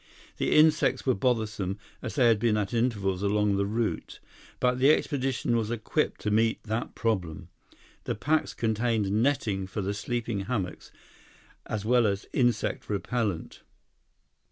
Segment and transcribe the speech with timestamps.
[0.37, 4.19] The insects were bothersome, as they had been at intervals along the route,
[4.59, 7.49] but the expedition was equipped to meet that problem.
[8.05, 10.91] The packs contained netting for the sleeping hammocks,
[11.67, 13.61] as well as insect repellent.